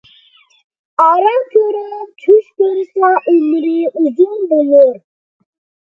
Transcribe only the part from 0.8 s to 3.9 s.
ئارا كۆرۈپ چۈش كۆرسە ئۆمرى